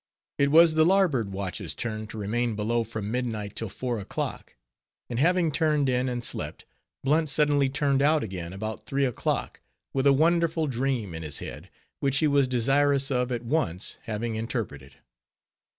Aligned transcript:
It 0.39 0.49
was 0.49 0.73
the 0.73 0.83
larboard 0.83 1.31
watch's 1.31 1.75
turn 1.75 2.07
to 2.07 2.17
remain 2.17 2.55
below 2.55 2.83
from 2.83 3.11
midnight 3.11 3.55
till 3.55 3.69
four 3.69 3.99
o'clock; 3.99 4.55
and 5.11 5.19
having 5.19 5.51
turned 5.51 5.89
in 5.89 6.09
and 6.09 6.23
slept, 6.23 6.65
Blunt 7.03 7.29
suddenly 7.29 7.69
turned 7.69 8.01
out 8.01 8.23
again 8.23 8.51
about 8.51 8.87
three 8.87 9.05
o'clock, 9.05 9.61
with 9.93 10.07
a 10.07 10.11
wonderful 10.13 10.65
dream 10.65 11.13
in 11.13 11.21
his 11.21 11.37
head; 11.37 11.69
which 11.99 12.17
he 12.17 12.25
was 12.27 12.47
desirous 12.47 13.11
of 13.11 13.31
at 13.31 13.45
once 13.45 13.97
having 14.05 14.33
interpreted. 14.37 14.95